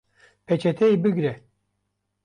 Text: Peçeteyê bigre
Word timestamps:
Peçeteyê 0.45 0.95
bigre 1.03 1.33